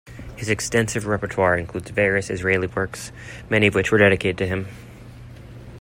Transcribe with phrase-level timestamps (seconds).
[0.35, 3.11] His extensive repertoire includes various Israeli works,
[3.51, 4.67] many of which were dedicated to him.